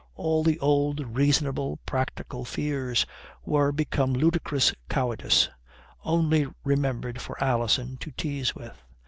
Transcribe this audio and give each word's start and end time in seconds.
All 0.15 0.41
the 0.43 0.59
old, 0.59 1.15
reasonable, 1.15 1.77
practical 1.85 2.43
fears 2.43 3.05
were 3.45 3.71
become 3.71 4.13
ludicrous 4.13 4.73
cowardice, 4.89 5.47
only 6.03 6.47
remembered 6.63 7.21
for 7.21 7.37
Alison 7.43 7.97
to 7.97 8.09
tease 8.09 8.55
with. 8.55 8.83